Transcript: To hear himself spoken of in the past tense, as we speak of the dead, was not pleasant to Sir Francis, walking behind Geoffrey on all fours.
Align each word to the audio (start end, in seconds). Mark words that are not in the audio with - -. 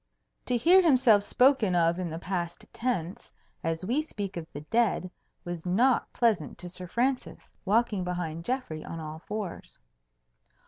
To 0.47 0.57
hear 0.57 0.81
himself 0.81 1.21
spoken 1.21 1.75
of 1.75 1.99
in 1.99 2.09
the 2.09 2.17
past 2.17 2.65
tense, 2.73 3.31
as 3.63 3.85
we 3.85 4.01
speak 4.01 4.35
of 4.35 4.51
the 4.51 4.61
dead, 4.61 5.11
was 5.45 5.63
not 5.63 6.11
pleasant 6.11 6.57
to 6.57 6.69
Sir 6.69 6.87
Francis, 6.87 7.51
walking 7.65 8.03
behind 8.03 8.43
Geoffrey 8.43 8.83
on 8.83 8.99
all 8.99 9.19
fours. 9.19 9.77